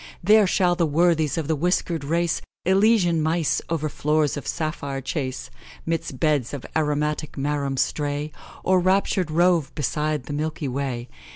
[0.23, 5.51] There shall the worthies of the whiskered race Elysian mice o'er floors of sapphire chase,
[5.85, 8.31] Midst beds of aromatic marum stray,
[8.63, 11.07] Or raptur'd rove beside the milky way.